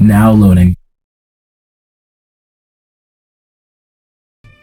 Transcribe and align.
Now 0.00 0.32
loading. 0.32 0.76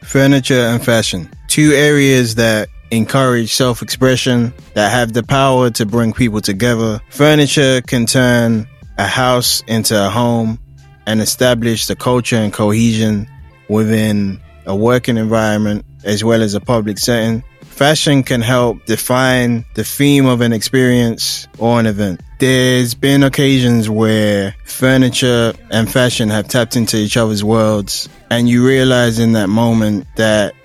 Furniture 0.03 0.53
and 0.53 0.83
fashion. 0.83 1.29
Two 1.47 1.71
areas 1.71 2.35
that 2.35 2.69
encourage 2.91 3.53
self 3.53 3.81
expression, 3.81 4.53
that 4.73 4.91
have 4.91 5.13
the 5.13 5.23
power 5.23 5.69
to 5.71 5.85
bring 5.85 6.13
people 6.13 6.41
together. 6.41 7.01
Furniture 7.09 7.81
can 7.81 8.05
turn 8.05 8.67
a 8.97 9.07
house 9.07 9.63
into 9.67 10.05
a 10.05 10.09
home 10.09 10.59
and 11.05 11.21
establish 11.21 11.85
the 11.85 11.95
culture 11.95 12.37
and 12.37 12.51
cohesion 12.51 13.27
within 13.69 14.41
a 14.65 14.75
working 14.75 15.17
environment 15.17 15.85
as 16.03 16.23
well 16.23 16.41
as 16.41 16.53
a 16.53 16.59
public 16.59 16.97
setting. 16.97 17.43
Fashion 17.77 18.23
can 18.23 18.41
help 18.41 18.83
define 18.87 19.63
the 19.75 19.83
theme 19.83 20.25
of 20.25 20.41
an 20.41 20.51
experience 20.51 21.47
or 21.59 21.79
an 21.79 21.85
event. 21.85 22.21
There's 22.39 22.95
been 22.95 23.21
occasions 23.21 23.87
where 23.87 24.55
furniture 24.65 25.53
and 25.69 25.87
fashion 25.87 26.29
have 26.29 26.47
tapped 26.47 26.75
into 26.75 26.97
each 26.97 27.17
other's 27.17 27.43
worlds, 27.43 28.09
and 28.31 28.49
you 28.49 28.65
realize 28.65 29.19
in 29.19 29.33
that 29.33 29.49
moment 29.49 30.07
that 30.15 30.55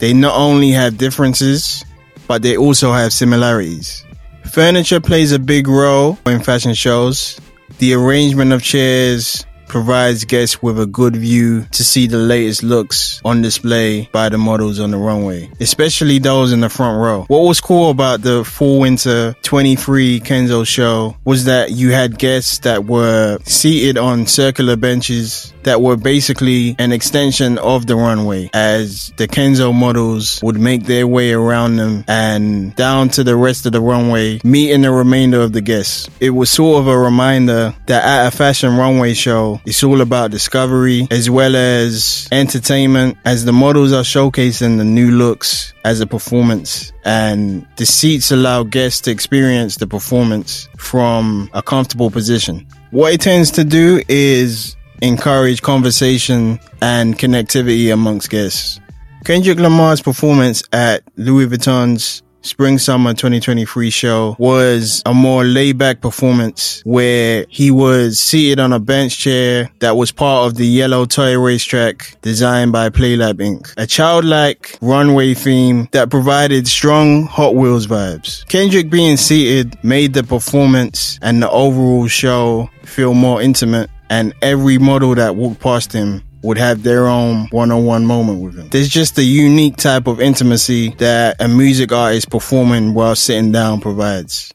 they 0.00 0.12
not 0.12 0.34
only 0.36 0.72
have 0.72 0.98
differences, 0.98 1.84
but 2.26 2.42
they 2.42 2.56
also 2.56 2.90
have 2.90 3.12
similarities. 3.12 4.04
Furniture 4.50 5.00
plays 5.00 5.30
a 5.30 5.38
big 5.38 5.68
role 5.68 6.18
in 6.26 6.40
fashion 6.40 6.74
shows. 6.74 7.40
The 7.78 7.94
arrangement 7.94 8.52
of 8.52 8.60
chairs, 8.60 9.46
provides 9.68 10.24
guests 10.24 10.62
with 10.62 10.80
a 10.80 10.86
good 10.86 11.16
view 11.16 11.66
to 11.72 11.84
see 11.84 12.06
the 12.06 12.18
latest 12.18 12.62
looks 12.62 13.20
on 13.24 13.42
display 13.42 14.08
by 14.12 14.28
the 14.28 14.38
models 14.38 14.80
on 14.80 14.90
the 14.90 14.96
runway, 14.96 15.50
especially 15.60 16.18
those 16.18 16.52
in 16.52 16.60
the 16.60 16.68
front 16.68 16.98
row. 17.00 17.24
What 17.28 17.40
was 17.40 17.60
cool 17.60 17.90
about 17.90 18.22
the 18.22 18.44
Fall 18.44 18.80
Winter 18.80 19.34
23 19.42 20.20
Kenzo 20.20 20.66
show 20.66 21.16
was 21.24 21.44
that 21.46 21.72
you 21.72 21.92
had 21.92 22.18
guests 22.18 22.60
that 22.60 22.84
were 22.84 23.38
seated 23.44 23.98
on 23.98 24.26
circular 24.26 24.76
benches 24.76 25.52
that 25.66 25.82
were 25.82 25.96
basically 25.96 26.76
an 26.78 26.92
extension 26.92 27.58
of 27.58 27.86
the 27.86 27.96
runway 27.96 28.48
as 28.54 29.12
the 29.16 29.26
Kenzo 29.26 29.74
models 29.74 30.40
would 30.42 30.58
make 30.58 30.84
their 30.84 31.06
way 31.08 31.32
around 31.32 31.76
them 31.76 32.04
and 32.06 32.74
down 32.76 33.08
to 33.10 33.24
the 33.24 33.36
rest 33.36 33.66
of 33.66 33.72
the 33.72 33.80
runway, 33.80 34.40
meeting 34.44 34.82
the 34.82 34.92
remainder 34.92 35.40
of 35.40 35.52
the 35.52 35.60
guests. 35.60 36.08
It 36.20 36.30
was 36.30 36.50
sort 36.50 36.80
of 36.80 36.86
a 36.86 36.96
reminder 36.96 37.74
that 37.86 38.04
at 38.04 38.32
a 38.32 38.36
fashion 38.36 38.76
runway 38.76 39.14
show, 39.14 39.60
it's 39.66 39.82
all 39.82 40.00
about 40.00 40.30
discovery 40.30 41.08
as 41.10 41.28
well 41.28 41.56
as 41.56 42.28
entertainment 42.30 43.18
as 43.24 43.44
the 43.44 43.52
models 43.52 43.92
are 43.92 44.04
showcasing 44.04 44.78
the 44.78 44.84
new 44.84 45.10
looks 45.10 45.74
as 45.84 46.00
a 46.00 46.06
performance 46.06 46.92
and 47.04 47.66
the 47.76 47.86
seats 47.86 48.30
allow 48.30 48.62
guests 48.62 49.00
to 49.00 49.10
experience 49.10 49.76
the 49.76 49.86
performance 49.86 50.68
from 50.76 51.50
a 51.54 51.62
comfortable 51.62 52.10
position. 52.10 52.66
What 52.90 53.12
it 53.12 53.20
tends 53.20 53.50
to 53.52 53.64
do 53.64 54.00
is 54.08 54.75
encourage 55.02 55.62
conversation 55.62 56.58
and 56.80 57.18
connectivity 57.18 57.92
amongst 57.92 58.30
guests. 58.30 58.80
Kendrick 59.24 59.58
Lamar's 59.58 60.00
performance 60.00 60.62
at 60.72 61.02
Louis 61.16 61.46
Vuitton's 61.46 62.22
Spring 62.46 62.78
Summer 62.78 63.12
2023 63.12 63.90
show 63.90 64.36
was 64.38 65.02
a 65.04 65.12
more 65.12 65.42
laid 65.42 65.78
back 65.78 66.00
performance 66.00 66.80
where 66.84 67.44
he 67.48 67.72
was 67.72 68.20
seated 68.20 68.60
on 68.60 68.72
a 68.72 68.78
bench 68.78 69.18
chair 69.18 69.68
that 69.80 69.96
was 69.96 70.12
part 70.12 70.46
of 70.46 70.54
the 70.54 70.64
yellow 70.64 71.06
toy 71.06 71.36
racetrack 71.36 72.16
designed 72.22 72.70
by 72.70 72.88
Playlab 72.88 73.40
Inc. 73.40 73.74
A 73.76 73.84
childlike 73.84 74.78
runway 74.80 75.34
theme 75.34 75.88
that 75.90 76.08
provided 76.08 76.68
strong 76.68 77.24
Hot 77.26 77.56
Wheels 77.56 77.88
vibes. 77.88 78.46
Kendrick 78.46 78.90
being 78.90 79.16
seated 79.16 79.76
made 79.82 80.14
the 80.14 80.22
performance 80.22 81.18
and 81.22 81.42
the 81.42 81.50
overall 81.50 82.06
show 82.06 82.70
feel 82.84 83.12
more 83.12 83.42
intimate 83.42 83.90
and 84.10 84.32
every 84.42 84.78
model 84.78 85.14
that 85.14 85.36
walked 85.36 85.60
past 85.60 85.92
him 85.92 86.22
would 86.42 86.58
have 86.58 86.82
their 86.82 87.06
own 87.08 87.48
one-on-one 87.50 88.06
moment 88.06 88.40
with 88.40 88.56
him. 88.56 88.68
There's 88.68 88.88
just 88.88 89.18
a 89.18 89.24
unique 89.24 89.76
type 89.76 90.06
of 90.06 90.20
intimacy 90.20 90.90
that 90.98 91.40
a 91.40 91.48
music 91.48 91.90
artist 91.90 92.30
performing 92.30 92.94
while 92.94 93.16
sitting 93.16 93.50
down 93.52 93.80
provides. 93.80 94.52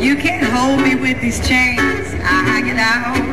You 0.00 0.16
can't 0.16 0.44
hold 0.44 0.80
me 0.80 0.94
with 0.94 1.20
these 1.20 1.46
chains. 1.46 2.14
I 2.22 2.62
get 2.64 2.78
out. 2.78 3.29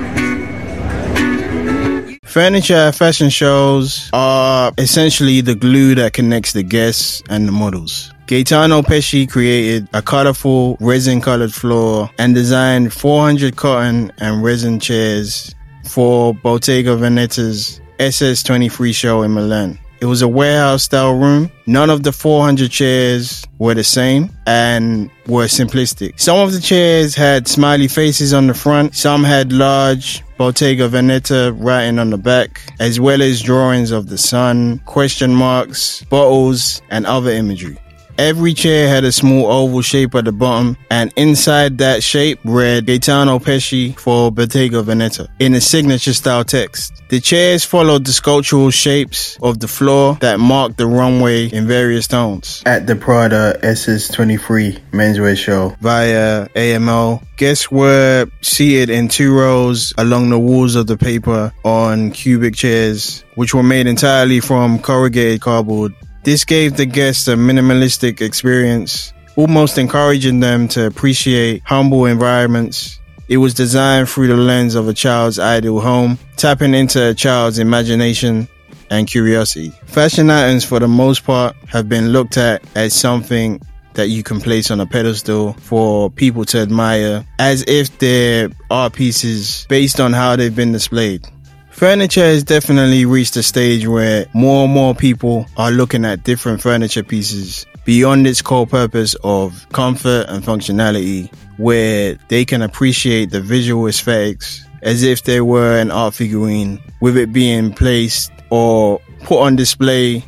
Furniture 2.28 2.92
fashion 2.92 3.30
shows 3.30 4.10
are 4.12 4.74
essentially 4.78 5.40
the 5.40 5.56
glue 5.56 5.96
that 5.96 6.12
connects 6.12 6.52
the 6.52 6.62
guests 6.62 7.24
and 7.30 7.48
the 7.48 7.52
models. 7.54 8.12
Gaetano 8.28 8.84
Pesce 8.84 9.26
created 9.26 9.88
a 9.94 10.02
colorful 10.02 10.76
resin 10.82 11.22
colored 11.22 11.54
floor 11.54 12.12
and 12.20 12.36
designed 12.36 12.92
400 12.92 13.56
cotton 13.56 14.12
and 14.18 14.44
resin 14.44 14.80
chairs 14.82 15.56
for 15.86 16.34
Bottega 16.34 16.98
Veneta's 16.98 17.80
SS23 18.00 18.94
show 18.94 19.24
in 19.24 19.34
Milan. 19.34 19.80
It 20.00 20.06
was 20.06 20.22
a 20.22 20.28
warehouse 20.28 20.84
style 20.84 21.13
room. 21.13 21.52
None 21.66 21.90
of 21.90 22.03
the 22.03 22.12
400 22.12 22.69
chairs 22.69 23.44
were 23.58 23.74
the 23.74 23.84
same 23.84 24.30
and 24.46 25.09
were 25.25 25.46
simplistic. 25.46 26.19
Some 26.19 26.38
of 26.40 26.53
the 26.53 26.59
chairs 26.59 27.16
had 27.16 27.47
smiley 27.47 27.88
faces 27.88 28.34
on 28.34 28.47
the 28.47 28.53
front. 28.53 28.96
Some 28.96 29.24
had 29.24 29.52
large 29.52 30.24
Bottega 30.38 30.88
Veneta 30.88 31.56
writing 31.57 31.97
on 31.97 32.12
the 32.12 32.18
back, 32.18 32.62
as 32.80 33.00
well 33.00 33.24
as 33.24 33.41
drawings 33.41 33.91
of 33.91 34.07
the 34.07 34.18
sun, 34.18 34.80
question 34.86 35.34
marks, 35.34 36.03
bottles, 36.03 36.81
and 36.91 37.06
other 37.07 37.31
imagery. 37.31 37.78
Every 38.18 38.56
chair 38.56 38.90
had 38.90 39.04
a 39.04 39.12
small 39.12 39.46
oval 39.46 39.84
shape 39.84 40.16
at 40.16 40.26
the 40.26 40.32
bottom, 40.32 40.76
and 40.90 41.14
inside 41.16 41.78
that 41.78 42.02
shape 42.02 42.40
read 42.44 42.88
Gaetano 42.88 43.38
Pesce 43.38 43.94
for 43.96 44.32
Bottega 44.32 44.82
Veneta 44.82 45.28
in 45.38 45.54
a 45.54 45.62
signature 45.62 46.14
style 46.14 46.44
text. 46.44 47.04
The 47.10 47.20
chairs 47.20 47.64
followed 47.64 48.06
the 48.06 48.12
sculptural 48.12 48.72
shapes 48.72 49.38
of 49.44 49.60
the 49.60 49.68
floor 49.68 50.18
that 50.22 50.40
marked 50.40 50.78
the 50.78 50.88
runway 50.88 51.46
in 51.46 51.68
various 51.68 52.08
tones. 52.08 52.64
At 52.66 52.88
the 52.88 52.96
Prada 52.96 53.60
SS23 53.62 54.80
menswear 54.92 55.38
show 55.38 55.76
via 55.80 56.48
AMO, 56.56 57.22
guests 57.38 57.72
were 57.72 58.26
seated 58.42 58.90
in 58.90 59.10
two 59.10 59.32
rows 59.32 59.94
along 59.98 60.32
the 60.32 60.40
walls 60.40 60.76
of 60.76 60.88
the 60.88 60.98
paper 60.98 61.54
on 61.64 62.10
cubic 62.12 62.56
chairs, 62.56 63.24
which 63.36 63.54
were 63.54 63.64
made 63.64 63.86
entirely 63.86 64.40
from 64.40 64.80
corrugated 64.80 65.40
cardboard 65.40 65.94
this 66.24 66.46
gave 66.46 66.78
the 66.78 66.86
guests 66.86 67.28
a 67.28 67.36
minimalistic 67.36 68.22
experience, 68.22 69.14
almost 69.36 69.78
encouraging 69.78 70.40
them 70.40 70.68
to 70.70 70.86
appreciate 70.86 71.62
humble 71.66 72.06
environments. 72.06 73.00
It 73.30 73.38
was 73.38 73.54
designed 73.54 74.10
through 74.10 74.28
the 74.28 74.38
lens 74.38 74.76
of 74.76 74.88
a 74.88 74.94
child's 74.94 75.40
ideal 75.40 75.80
home, 75.80 76.18
tapping 76.38 76.74
into 76.74 77.10
a 77.10 77.14
child's 77.14 77.60
imagination 77.60 78.48
and 78.90 79.08
curiosity. 79.08 79.72
Fashion 79.86 80.30
items, 80.30 80.64
for 80.64 80.80
the 80.80 80.88
most 80.88 81.24
part, 81.24 81.56
have 81.68 81.90
been 81.90 82.10
looked 82.10 82.38
at 82.38 82.64
as 82.76 82.94
something 82.94 83.62
that 83.94 84.10
you 84.10 84.24
can 84.24 84.40
place 84.40 84.72
on 84.72 84.80
a 84.80 84.86
pedestal 84.86 85.54
for 85.54 86.10
people 86.12 86.46
to 86.46 86.60
admire 86.60 87.26
as 87.40 87.66
if 87.68 87.98
they're 87.98 88.50
art 88.70 88.94
pieces 88.94 89.66
based 89.70 90.00
on 90.00 90.14
how 90.14 90.36
they've 90.36 90.56
been 90.56 90.72
displayed. 90.72 91.28
Furniture 91.77 92.24
has 92.24 92.44
definitely 92.44 93.06
reached 93.06 93.35
a 93.35 93.44
stage 93.44 93.85
where 93.85 94.25
more 94.33 94.63
and 94.63 94.74
more 94.74 94.95
people 94.95 95.45
are 95.57 95.69
looking 95.69 96.06
at 96.06 96.24
different 96.24 96.59
furniture 96.59 97.03
pieces 97.03 97.68
beyond 97.85 98.25
its 98.25 98.41
core 98.41 98.65
purpose 98.65 99.15
of 99.24 99.69
comfort 99.74 100.25
and 100.27 100.44
functionality, 100.44 101.31
where 101.57 102.18
they 102.29 102.44
can 102.45 102.63
appreciate 102.63 103.29
the 103.29 103.41
visual 103.41 103.85
aesthetics 103.85 104.65
as 104.81 105.03
if 105.03 105.21
they 105.21 105.39
were 105.39 105.77
an 105.77 105.91
art 105.91 106.15
figurine, 106.15 106.79
with 107.00 107.15
it 107.15 107.31
being 107.31 107.71
placed 107.71 108.31
or 108.50 109.00
put 109.19 109.39
on 109.39 109.56
display 109.56 110.25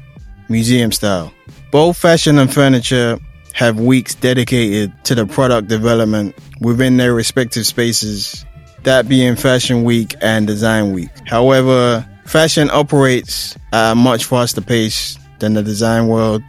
museum 0.50 0.92
style. 0.92 1.34
Both 1.72 1.98
fashion 1.98 2.38
and 2.38 2.54
furniture 2.54 3.18
have 3.54 3.80
weeks 3.80 4.14
dedicated 4.14 4.94
to 5.06 5.16
the 5.16 5.26
product 5.26 5.68
development 5.68 6.36
within 6.62 6.98
their 6.98 7.16
respective 7.16 7.66
spaces 7.66 8.46
that 8.84 9.08
being 9.08 9.36
Fashion 9.36 9.84
Week 9.84 10.16
and 10.22 10.48
Design 10.48 10.94
Week. 10.94 11.10
However, 11.26 12.08
fashion 12.26 12.70
operates 12.72 13.58
at 13.74 13.92
a 13.92 13.96
much 13.96 14.26
faster 14.26 14.62
pace 14.62 15.18
than 15.40 15.54
the 15.54 15.64
design 15.64 16.08
world. 16.08 16.44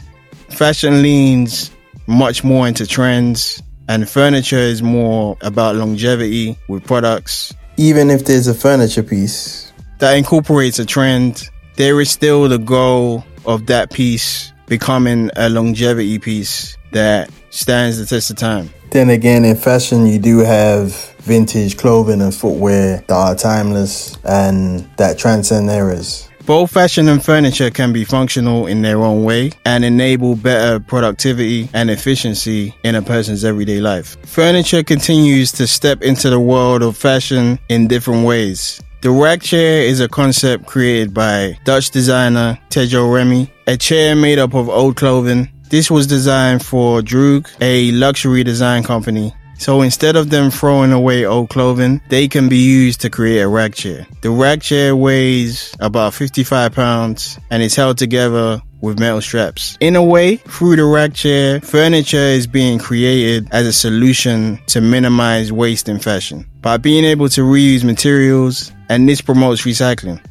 Fashion 0.51 1.03
leans 1.03 1.71
much 2.07 2.43
more 2.43 2.67
into 2.67 2.87
trends, 2.87 3.63
and 3.89 4.09
furniture 4.09 4.59
is 4.59 4.83
more 4.83 5.37
about 5.43 5.77
longevity 5.77 6.59
with 6.69 6.85
products. 6.85 7.55
Even 7.77 8.11
if 8.11 8.25
there's 8.25 8.47
a 8.47 8.55
furniture 8.55 9.03
piece 9.03 9.73
that 9.99 10.17
incorporates 10.17 10.79
a 10.79 10.85
trend, 10.85 11.49
there 11.77 12.01
is 12.01 12.11
still 12.11 12.49
the 12.49 12.59
goal 12.59 13.25
of 13.47 13.67
that 13.67 13.91
piece 13.93 14.53
becoming 14.67 15.31
a 15.37 15.49
longevity 15.49 16.19
piece 16.19 16.77
that 16.93 17.31
stands 17.51 17.99
the 17.99 18.07
test 18.07 18.31
of 18.31 18.37
time. 18.37 18.71
Then 18.91 19.11
again, 19.11 19.45
in 19.45 19.57
fashion, 19.57 20.07
you 20.07 20.19
do 20.19 20.39
have 20.39 20.95
vintage 21.21 21.77
clothing 21.77 22.21
and 22.21 22.35
footwear 22.35 23.05
that 23.07 23.15
are 23.15 23.35
timeless 23.37 24.19
and 24.25 24.81
that 24.97 25.17
transcend 25.17 25.71
eras. 25.71 26.29
Both 26.45 26.73
fashion 26.73 27.09
and 27.09 27.25
furniture 27.25 27.71
can 27.71 27.93
be 27.93 28.05
functional 28.05 28.67
in 28.67 28.83
their 28.83 28.99
own 29.03 29.23
way 29.23 29.53
and 29.65 29.85
enable 29.85 30.35
better 30.35 30.81
productivity 30.81 31.69
and 31.73 31.89
efficiency 31.89 32.75
in 32.83 32.97
a 32.97 33.03
person's 33.03 33.45
everyday 33.45 33.81
life. 33.81 34.17
Furniture 34.27 34.83
continues 34.83 35.53
to 35.53 35.69
step 35.69 36.03
into 36.03 36.29
the 36.29 36.41
world 36.41 36.83
of 36.83 36.97
fashion 36.97 37.61
in 37.69 37.87
different 37.87 38.27
ways. 38.27 38.81
The 39.03 39.11
rack 39.11 39.41
chair 39.41 39.83
is 39.83 40.01
a 40.01 40.09
concept 40.09 40.67
created 40.67 41.15
by 41.15 41.59
Dutch 41.65 41.91
designer 41.91 42.59
Tejo 42.71 43.15
Remy, 43.15 43.53
a 43.69 43.77
chair 43.77 44.17
made 44.17 44.41
up 44.41 44.55
of 44.55 44.69
old 44.69 44.97
clothing. 44.97 45.49
This 45.71 45.91
was 45.91 46.07
designed 46.07 46.65
for 46.65 47.01
Droog, 47.01 47.49
a 47.61 47.93
luxury 47.93 48.45
design 48.45 48.83
company 48.83 49.33
so 49.61 49.83
instead 49.83 50.17
of 50.17 50.31
them 50.31 50.51
throwing 50.51 50.91
away 50.91 51.27
old 51.27 51.51
clothing, 51.51 52.01
they 52.09 52.29
can 52.29 52.49
be 52.49 52.57
used 52.57 53.03
to 53.03 53.11
create 53.11 53.41
a 53.41 53.49
rack 53.49 53.75
chair. 53.75 54.07
The 54.23 54.31
rack 54.31 54.63
chair 54.63 54.97
weighs 54.97 55.75
about 55.81 56.15
55 56.15 56.73
pounds 56.73 57.39
and 57.51 57.63
is 57.63 57.77
held 57.77 57.99
together 57.99 58.63
with 58.81 58.99
metal 58.99 59.21
straps. 59.21 59.77
In 59.81 59.97
a 59.97 60.03
way, 60.03 60.37
through 60.37 60.77
the 60.77 60.87
rack 60.87 61.13
chair, 61.13 61.61
furniture 61.61 62.17
is 62.17 62.47
being 62.47 62.79
created 62.79 63.49
as 63.53 63.67
a 63.67 63.73
solution 63.75 64.59
to 64.69 64.81
minimize 64.81 65.53
waste 65.53 65.91
in 65.91 65.99
fashion 65.99 66.47
by 66.63 66.79
being 66.79 67.05
able 67.05 67.29
to 67.29 67.43
reuse 67.43 67.85
materials, 67.85 68.73
and 68.89 69.07
this 69.07 69.21
promotes 69.21 69.63
recycling. 69.63 70.25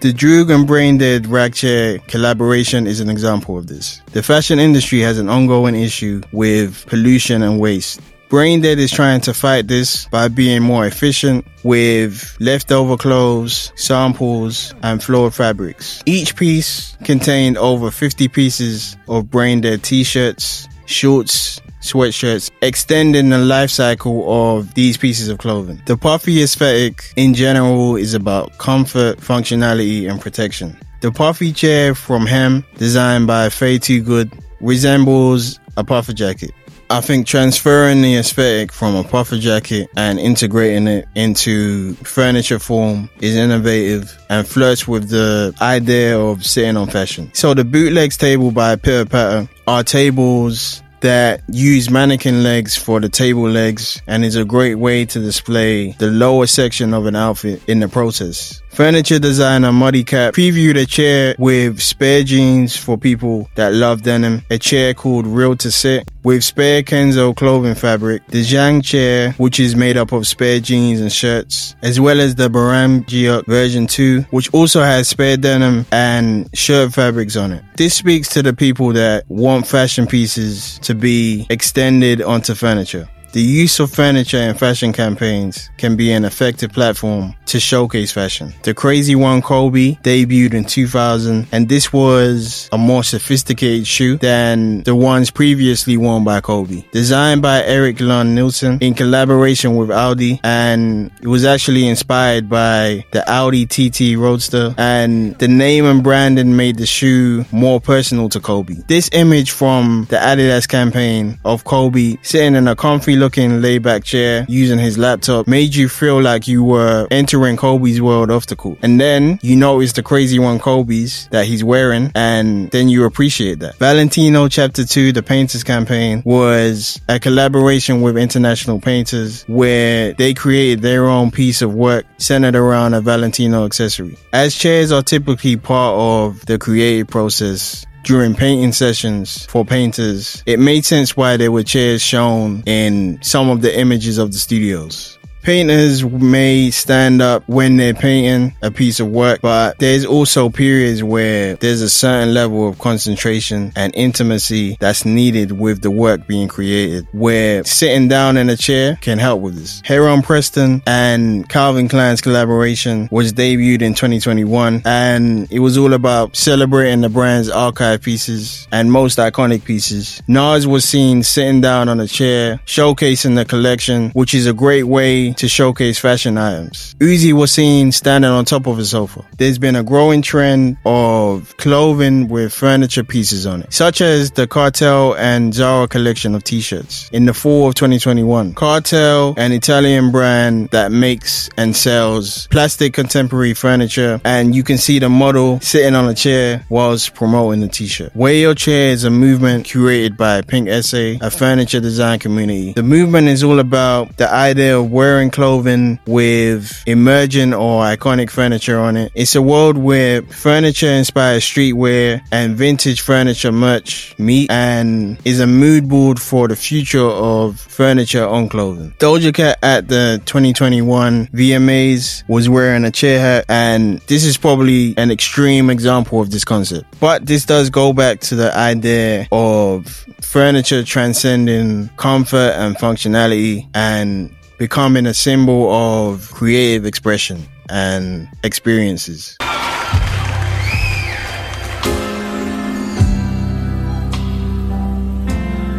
The 0.00 0.12
Droog 0.12 0.54
and 0.54 0.68
Braindead 0.68 1.30
rack 1.30 1.54
chair 1.54 1.98
collaboration 2.00 2.86
is 2.86 3.00
an 3.00 3.08
example 3.08 3.56
of 3.56 3.66
this. 3.66 4.02
The 4.12 4.22
fashion 4.22 4.58
industry 4.58 5.00
has 5.00 5.18
an 5.18 5.30
ongoing 5.30 5.74
issue 5.74 6.20
with 6.32 6.84
pollution 6.86 7.42
and 7.42 7.58
waste. 7.58 8.02
Braindead 8.28 8.76
is 8.76 8.90
trying 8.90 9.22
to 9.22 9.32
fight 9.32 9.68
this 9.68 10.04
by 10.08 10.28
being 10.28 10.62
more 10.62 10.84
efficient 10.86 11.46
with 11.64 12.36
leftover 12.40 12.98
clothes, 12.98 13.72
samples, 13.76 14.74
and 14.82 15.02
floor 15.02 15.30
fabrics. 15.30 16.02
Each 16.04 16.36
piece 16.36 16.94
contained 17.04 17.56
over 17.56 17.90
50 17.90 18.28
pieces 18.28 18.98
of 19.08 19.24
Braindead 19.24 19.80
t-shirts, 19.80 20.68
shorts, 20.84 21.60
sweatshirts, 21.86 22.50
extending 22.62 23.30
the 23.30 23.38
life 23.38 23.70
cycle 23.70 24.24
of 24.30 24.74
these 24.74 24.96
pieces 24.96 25.28
of 25.28 25.38
clothing. 25.38 25.80
The 25.86 25.96
puffy 25.96 26.42
aesthetic 26.42 27.12
in 27.16 27.34
general 27.34 27.96
is 27.96 28.14
about 28.14 28.58
comfort, 28.58 29.18
functionality, 29.18 30.10
and 30.10 30.20
protection. 30.20 30.76
The 31.00 31.12
puffy 31.12 31.52
chair 31.52 31.94
from 31.94 32.26
Hem, 32.26 32.64
designed 32.76 33.26
by 33.26 33.48
Faye 33.48 33.78
Toogood, 33.78 34.32
resembles 34.60 35.58
a 35.76 35.84
puffer 35.84 36.12
jacket. 36.12 36.52
I 36.88 37.00
think 37.00 37.26
transferring 37.26 38.02
the 38.02 38.14
aesthetic 38.16 38.72
from 38.72 38.94
a 38.94 39.02
puffer 39.02 39.38
jacket 39.38 39.88
and 39.96 40.20
integrating 40.20 40.86
it 40.86 41.08
into 41.16 41.94
furniture 41.94 42.60
form 42.60 43.10
is 43.20 43.34
innovative 43.34 44.16
and 44.30 44.46
flirts 44.46 44.86
with 44.86 45.08
the 45.08 45.52
idea 45.60 46.16
of 46.16 46.46
sitting 46.46 46.76
on 46.76 46.88
fashion. 46.88 47.28
So 47.34 47.54
the 47.54 47.64
bootlegs 47.64 48.16
table 48.16 48.52
by 48.52 48.76
Pitter 48.76 49.04
Patter 49.04 49.48
are 49.66 49.82
tables 49.82 50.80
that 51.06 51.40
use 51.48 51.88
mannequin 51.88 52.42
legs 52.42 52.74
for 52.74 52.98
the 52.98 53.08
table 53.08 53.48
legs 53.48 54.02
and 54.08 54.24
is 54.24 54.34
a 54.34 54.44
great 54.44 54.74
way 54.74 55.04
to 55.04 55.20
display 55.20 55.92
the 56.00 56.08
lower 56.08 56.48
section 56.48 56.92
of 56.92 57.06
an 57.06 57.14
outfit 57.14 57.62
in 57.68 57.78
the 57.78 57.86
process. 57.86 58.60
Furniture 58.76 59.18
designer 59.18 59.72
Muddy 59.72 60.04
Cap 60.04 60.34
previewed 60.34 60.76
a 60.76 60.84
chair 60.84 61.34
with 61.38 61.80
spare 61.80 62.22
jeans 62.22 62.76
for 62.76 62.98
people 62.98 63.48
that 63.54 63.72
love 63.72 64.02
denim, 64.02 64.42
a 64.50 64.58
chair 64.58 64.92
called 64.92 65.26
Real 65.26 65.56
to 65.56 65.72
Sit 65.72 66.06
with 66.24 66.44
spare 66.44 66.82
Kenzo 66.82 67.34
clothing 67.34 67.74
fabric, 67.74 68.26
the 68.26 68.42
Zhang 68.42 68.84
chair, 68.84 69.32
which 69.38 69.58
is 69.58 69.74
made 69.74 69.96
up 69.96 70.12
of 70.12 70.26
spare 70.26 70.60
jeans 70.60 71.00
and 71.00 71.10
shirts, 71.10 71.74
as 71.80 71.98
well 71.98 72.20
as 72.20 72.34
the 72.34 72.50
Baram 72.50 73.02
Giok 73.06 73.46
version 73.46 73.86
2, 73.86 74.26
which 74.30 74.52
also 74.52 74.82
has 74.82 75.08
spare 75.08 75.38
denim 75.38 75.86
and 75.90 76.50
shirt 76.54 76.92
fabrics 76.92 77.34
on 77.34 77.52
it. 77.52 77.64
This 77.78 77.94
speaks 77.94 78.28
to 78.30 78.42
the 78.42 78.52
people 78.52 78.92
that 78.92 79.24
want 79.28 79.66
fashion 79.66 80.06
pieces 80.06 80.78
to 80.80 80.94
be 80.94 81.46
extended 81.48 82.20
onto 82.20 82.54
furniture. 82.54 83.08
The 83.32 83.42
use 83.42 83.80
of 83.80 83.90
furniture 83.92 84.38
in 84.38 84.54
fashion 84.54 84.92
campaigns 84.92 85.70
can 85.76 85.96
be 85.96 86.12
an 86.12 86.24
effective 86.24 86.72
platform 86.72 87.34
to 87.46 87.60
showcase 87.60 88.12
fashion. 88.12 88.54
The 88.62 88.74
Crazy 88.74 89.14
One 89.14 89.42
Kobe 89.42 89.96
debuted 90.02 90.54
in 90.54 90.64
2000 90.64 91.46
and 91.52 91.68
this 91.68 91.92
was 91.92 92.68
a 92.72 92.78
more 92.78 93.04
sophisticated 93.04 93.86
shoe 93.86 94.16
than 94.16 94.82
the 94.82 94.94
ones 94.94 95.30
previously 95.30 95.96
worn 95.96 96.24
by 96.24 96.40
Kobe. 96.40 96.84
Designed 96.92 97.42
by 97.42 97.62
Eric 97.64 98.00
Lund 98.00 98.34
Nielsen 98.34 98.78
in 98.80 98.94
collaboration 98.94 99.76
with 99.76 99.90
Audi 99.90 100.40
and 100.42 101.10
it 101.20 101.28
was 101.28 101.44
actually 101.44 101.86
inspired 101.86 102.48
by 102.48 103.04
the 103.12 103.28
Audi 103.30 103.66
TT 103.66 104.16
Roadster 104.16 104.74
and 104.78 105.38
the 105.38 105.48
name 105.48 105.84
and 105.84 106.02
branding 106.02 106.56
made 106.56 106.76
the 106.76 106.86
shoe 106.86 107.44
more 107.52 107.80
personal 107.80 108.28
to 108.30 108.40
Kobe. 108.40 108.74
This 108.88 109.10
image 109.12 109.50
from 109.50 110.06
the 110.10 110.16
Adidas 110.16 110.68
campaign 110.68 111.38
of 111.44 111.64
Kobe 111.64 112.16
sitting 112.22 112.54
in 112.54 112.68
a 112.68 112.76
comfy 112.76 113.15
looking 113.16 113.60
laid 113.60 113.82
back 113.82 114.04
chair 114.04 114.46
using 114.48 114.78
his 114.78 114.98
laptop 114.98 115.46
made 115.46 115.74
you 115.74 115.88
feel 115.88 116.20
like 116.20 116.46
you 116.46 116.62
were 116.62 117.06
entering 117.10 117.56
Kobe's 117.56 118.00
world 118.00 118.30
of 118.30 118.46
the 118.46 118.56
cool. 118.56 118.76
And 118.82 119.00
then 119.00 119.38
you 119.42 119.56
notice 119.56 119.92
the 119.92 120.02
crazy 120.02 120.38
one 120.38 120.58
Kobe's 120.58 121.28
that 121.28 121.46
he's 121.46 121.64
wearing 121.64 122.12
and 122.14 122.70
then 122.70 122.88
you 122.88 123.04
appreciate 123.04 123.58
that. 123.60 123.76
Valentino 123.76 124.48
chapter 124.48 124.84
two, 124.84 125.12
the 125.12 125.22
painters 125.22 125.64
campaign 125.64 126.22
was 126.24 127.00
a 127.08 127.18
collaboration 127.18 128.00
with 128.00 128.16
international 128.16 128.80
painters 128.80 129.44
where 129.44 130.12
they 130.14 130.34
created 130.34 130.82
their 130.82 131.06
own 131.06 131.30
piece 131.30 131.62
of 131.62 131.74
work 131.74 132.06
centered 132.18 132.54
around 132.54 132.94
a 132.94 133.00
Valentino 133.00 133.64
accessory. 133.64 134.16
As 134.32 134.54
chairs 134.54 134.92
are 134.92 135.02
typically 135.02 135.56
part 135.56 135.94
of 135.96 136.44
the 136.46 136.58
creative 136.58 137.08
process, 137.08 137.84
during 138.06 138.34
painting 138.34 138.70
sessions 138.70 139.46
for 139.46 139.64
painters, 139.64 140.40
it 140.46 140.60
made 140.60 140.84
sense 140.84 141.16
why 141.16 141.36
there 141.36 141.50
were 141.50 141.64
chairs 141.64 142.00
shown 142.00 142.62
in 142.64 143.18
some 143.20 143.50
of 143.50 143.62
the 143.62 143.78
images 143.78 144.16
of 144.16 144.30
the 144.30 144.38
studios. 144.38 145.18
Painters 145.46 146.04
may 146.04 146.72
stand 146.72 147.22
up 147.22 147.48
when 147.48 147.76
they're 147.76 147.94
painting 147.94 148.52
a 148.62 148.70
piece 148.72 148.98
of 148.98 149.06
work, 149.06 149.40
but 149.42 149.78
there's 149.78 150.04
also 150.04 150.50
periods 150.50 151.04
where 151.04 151.54
there's 151.54 151.82
a 151.82 151.88
certain 151.88 152.34
level 152.34 152.68
of 152.68 152.80
concentration 152.80 153.72
and 153.76 153.94
intimacy 153.94 154.76
that's 154.80 155.04
needed 155.04 155.52
with 155.52 155.82
the 155.82 155.90
work 155.92 156.26
being 156.26 156.48
created, 156.48 157.06
where 157.12 157.62
sitting 157.62 158.08
down 158.08 158.36
in 158.36 158.48
a 158.48 158.56
chair 158.56 158.98
can 159.00 159.20
help 159.20 159.40
with 159.40 159.54
this. 159.54 159.80
Heron 159.84 160.20
Preston 160.20 160.82
and 160.84 161.48
Calvin 161.48 161.88
Klein's 161.88 162.20
collaboration 162.20 163.08
was 163.12 163.32
debuted 163.32 163.82
in 163.82 163.94
2021 163.94 164.82
and 164.84 165.46
it 165.52 165.60
was 165.60 165.78
all 165.78 165.92
about 165.92 166.34
celebrating 166.34 167.02
the 167.02 167.08
brand's 167.08 167.50
archive 167.50 168.02
pieces 168.02 168.66
and 168.72 168.90
most 168.90 169.18
iconic 169.18 169.64
pieces. 169.64 170.20
Nas 170.26 170.66
was 170.66 170.84
seen 170.84 171.22
sitting 171.22 171.60
down 171.60 171.88
on 171.88 172.00
a 172.00 172.08
chair, 172.08 172.60
showcasing 172.66 173.36
the 173.36 173.44
collection, 173.44 174.10
which 174.10 174.34
is 174.34 174.48
a 174.48 174.52
great 174.52 174.82
way 174.82 175.35
to 175.36 175.48
showcase 175.48 175.98
fashion 175.98 176.38
items. 176.38 176.94
Uzi 177.00 177.32
was 177.32 177.50
seen 177.50 177.92
standing 177.92 178.30
on 178.30 178.44
top 178.44 178.66
of 178.66 178.78
a 178.78 178.84
sofa. 178.84 179.24
There's 179.38 179.58
been 179.58 179.76
a 179.76 179.82
growing 179.82 180.22
trend 180.22 180.76
of 180.84 181.56
clothing 181.56 182.28
with 182.28 182.52
furniture 182.52 183.04
pieces 183.04 183.46
on 183.46 183.62
it, 183.62 183.72
such 183.72 184.00
as 184.00 184.30
the 184.32 184.46
Kartell 184.46 185.16
and 185.18 185.54
Zara 185.54 185.88
collection 185.88 186.34
of 186.34 186.44
t-shirts 186.44 187.08
in 187.12 187.26
the 187.26 187.34
fall 187.34 187.68
of 187.68 187.74
2021. 187.74 188.54
Kartell, 188.54 189.34
an 189.36 189.52
Italian 189.52 190.10
brand 190.10 190.68
that 190.70 190.92
makes 190.92 191.48
and 191.56 191.76
sells 191.76 192.46
plastic 192.48 192.92
contemporary 192.94 193.54
furniture, 193.54 194.20
and 194.24 194.54
you 194.54 194.62
can 194.62 194.78
see 194.78 194.98
the 194.98 195.08
model 195.08 195.60
sitting 195.60 195.94
on 195.94 196.08
a 196.08 196.14
chair 196.14 196.64
whilst 196.68 197.14
promoting 197.14 197.60
the 197.60 197.68
t-shirt. 197.68 198.14
Wear 198.14 198.34
Your 198.34 198.54
Chair 198.54 198.90
is 198.90 199.04
a 199.04 199.10
movement 199.10 199.66
curated 199.66 200.16
by 200.16 200.42
Pink 200.42 200.68
Essay, 200.68 201.18
a 201.20 201.30
furniture 201.30 201.80
design 201.80 202.18
community. 202.18 202.72
The 202.72 202.82
movement 202.82 203.28
is 203.28 203.42
all 203.42 203.58
about 203.58 204.16
the 204.16 204.30
idea 204.30 204.78
of 204.78 204.90
wearing 204.90 205.15
clothing 205.24 205.98
with 206.06 206.82
emerging 206.86 207.54
or 207.54 207.82
iconic 207.82 208.30
furniture 208.30 208.78
on 208.78 208.96
it. 208.96 209.12
It's 209.14 209.34
a 209.34 209.42
world 209.42 209.76
where 209.76 210.22
furniture 210.22 210.88
inspired 210.90 211.42
streetwear 211.42 212.22
and 212.30 212.56
vintage 212.56 213.00
furniture 213.00 213.52
merch 213.52 214.14
meet 214.18 214.50
and 214.50 215.18
is 215.24 215.40
a 215.40 215.46
mood 215.46 215.88
board 215.88 216.20
for 216.20 216.48
the 216.48 216.56
future 216.56 217.00
of 217.00 217.58
furniture 217.58 218.26
on 218.26 218.48
clothing. 218.48 218.92
Doja 218.98 219.32
Cat 219.32 219.58
at 219.62 219.88
the 219.88 220.20
2021 220.26 221.28
VMAs 221.28 222.28
was 222.28 222.48
wearing 222.48 222.84
a 222.84 222.90
chair 222.90 223.20
hat 223.20 223.44
and 223.48 223.98
this 224.06 224.24
is 224.24 224.36
probably 224.36 224.94
an 224.96 225.10
extreme 225.10 225.70
example 225.70 226.20
of 226.20 226.30
this 226.30 226.44
concept. 226.44 226.84
But 227.00 227.26
this 227.26 227.44
does 227.44 227.70
go 227.70 227.92
back 227.92 228.20
to 228.20 228.34
the 228.34 228.56
idea 228.56 229.28
of 229.32 230.06
furniture 230.20 230.82
transcending 230.82 231.88
comfort 231.96 232.52
and 232.56 232.76
functionality 232.76 233.68
and 233.74 234.35
becoming 234.58 235.06
a 235.06 235.14
symbol 235.14 235.70
of 235.70 236.30
creative 236.32 236.86
expression 236.86 237.46
and 237.68 238.28
experiences. 238.42 239.36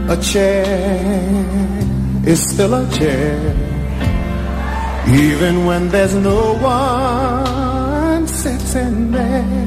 A 0.09 0.17
chair 0.21 0.65
is 2.25 2.41
still 2.49 2.73
a 2.73 2.89
chair, 2.91 3.37
even 5.09 5.65
when 5.65 5.89
there's 5.89 6.15
no 6.15 6.53
one 6.55 8.27
sitting 8.27 9.11
there. 9.11 9.66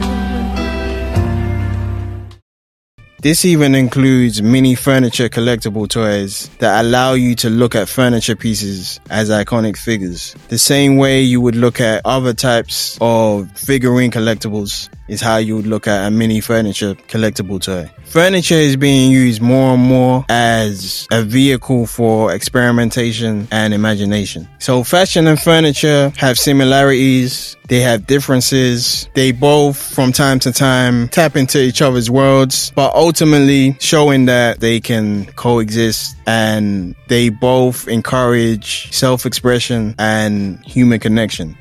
This 3.23 3.45
even 3.45 3.75
includes 3.75 4.41
mini 4.41 4.75
furniture 4.75 5.29
collectible 5.29 5.87
toys 5.87 6.49
that 6.59 6.83
allow 6.83 7.13
you 7.13 7.35
to 7.37 7.51
look 7.51 7.75
at 7.75 7.87
furniture 7.87 8.35
pieces 8.35 8.99
as 9.11 9.29
iconic 9.29 9.77
figures. 9.77 10.35
The 10.49 10.57
same 10.57 10.97
way 10.97 11.21
you 11.21 11.39
would 11.43 11.55
look 11.55 11.83
at 11.83 12.01
other 12.07 12.33
types 12.33 12.97
of 12.99 13.53
figurine 13.53 14.11
collectibles 14.11 14.89
is 15.11 15.21
how 15.21 15.37
you 15.37 15.57
would 15.57 15.67
look 15.67 15.87
at 15.87 16.07
a 16.07 16.11
mini 16.11 16.41
furniture 16.41 16.95
collectible 17.09 17.61
toy. 17.61 17.91
Furniture 18.05 18.55
is 18.55 18.77
being 18.77 19.11
used 19.11 19.43
more 19.43 19.75
and 19.75 19.83
more 19.83 20.25
as 20.29 21.07
a 21.11 21.23
vehicle 21.23 21.87
for 21.87 22.33
experimentation 22.33 23.47
and 23.51 23.75
imagination. 23.75 24.49
So 24.59 24.85
fashion 24.85 25.27
and 25.27 25.39
furniture 25.39 26.13
have 26.17 26.39
similarities. 26.39 27.57
They 27.69 27.81
have 27.81 28.07
differences. 28.07 29.09
They 29.15 29.33
both 29.33 29.77
from 29.77 30.13
time 30.13 30.39
to 30.41 30.53
time 30.53 31.09
tap 31.09 31.37
into 31.37 31.61
each 31.61 31.83
other's 31.83 32.11
worlds, 32.11 32.73
but 32.75 32.95
ultimately 32.95 33.77
showing 33.81 34.27
that 34.27 34.61
they 34.61 34.81
can 34.81 35.27
coexist 35.27 36.17
and 36.27 36.95
they 37.09 37.29
both 37.29 37.87
encourage 37.89 38.93
self-expression 38.93 39.95
and 39.99 40.65
human 40.65 40.99
connection. 40.99 41.57